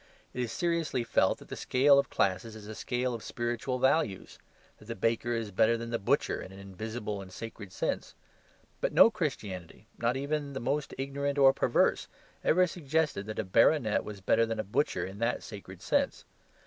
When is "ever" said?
12.43-12.65